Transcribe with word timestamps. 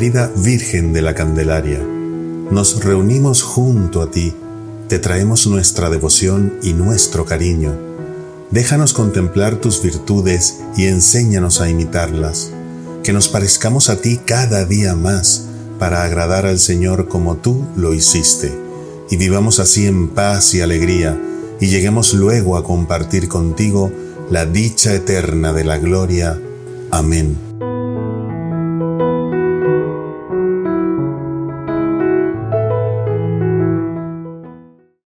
querida 0.00 0.32
Virgen 0.34 0.94
de 0.94 1.02
la 1.02 1.14
Candelaria, 1.14 1.78
nos 1.78 2.82
reunimos 2.82 3.42
junto 3.42 4.00
a 4.00 4.10
ti, 4.10 4.32
te 4.88 4.98
traemos 4.98 5.46
nuestra 5.46 5.90
devoción 5.90 6.54
y 6.62 6.72
nuestro 6.72 7.26
cariño. 7.26 7.74
Déjanos 8.50 8.94
contemplar 8.94 9.56
tus 9.56 9.82
virtudes 9.82 10.60
y 10.74 10.86
enséñanos 10.86 11.60
a 11.60 11.68
imitarlas, 11.68 12.50
que 13.02 13.12
nos 13.12 13.28
parezcamos 13.28 13.90
a 13.90 14.00
ti 14.00 14.18
cada 14.24 14.64
día 14.64 14.96
más 14.96 15.48
para 15.78 16.02
agradar 16.02 16.46
al 16.46 16.58
Señor 16.58 17.06
como 17.06 17.36
tú 17.36 17.66
lo 17.76 17.92
hiciste, 17.92 18.58
y 19.10 19.18
vivamos 19.18 19.60
así 19.60 19.86
en 19.86 20.08
paz 20.08 20.54
y 20.54 20.62
alegría, 20.62 21.20
y 21.60 21.66
lleguemos 21.66 22.14
luego 22.14 22.56
a 22.56 22.64
compartir 22.64 23.28
contigo 23.28 23.92
la 24.30 24.46
dicha 24.46 24.94
eterna 24.94 25.52
de 25.52 25.64
la 25.64 25.76
gloria. 25.76 26.40
Amén. 26.90 27.49